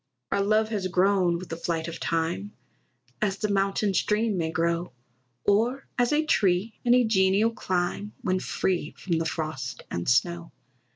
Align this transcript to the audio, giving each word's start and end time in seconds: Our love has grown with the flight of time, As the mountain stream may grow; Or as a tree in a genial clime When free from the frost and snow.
Our 0.31 0.41
love 0.41 0.69
has 0.69 0.87
grown 0.87 1.37
with 1.37 1.49
the 1.49 1.55
flight 1.55 1.87
of 1.87 1.99
time, 1.99 2.53
As 3.21 3.37
the 3.37 3.49
mountain 3.51 3.93
stream 3.93 4.35
may 4.35 4.49
grow; 4.49 4.93
Or 5.45 5.85
as 5.95 6.11
a 6.11 6.25
tree 6.25 6.73
in 6.83 6.95
a 6.95 7.03
genial 7.03 7.51
clime 7.51 8.13
When 8.23 8.39
free 8.39 8.95
from 8.97 9.19
the 9.19 9.25
frost 9.25 9.83
and 9.91 10.09
snow. 10.09 10.51